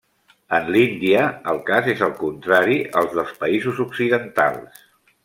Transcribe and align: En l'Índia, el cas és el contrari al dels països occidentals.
En 0.59 0.69
l'Índia, 0.75 1.25
el 1.53 1.61
cas 1.67 1.89
és 1.93 2.01
el 2.07 2.15
contrari 2.21 2.79
al 3.03 3.11
dels 3.13 3.37
països 3.45 3.83
occidentals. 3.87 4.81